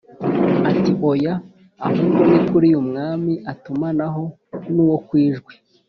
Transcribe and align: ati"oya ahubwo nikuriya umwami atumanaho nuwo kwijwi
ati"oya 0.69 1.33
ahubwo 1.87 2.21
nikuriya 2.29 2.77
umwami 2.83 3.33
atumanaho 3.51 4.23
nuwo 4.73 4.97
kwijwi 5.07 5.53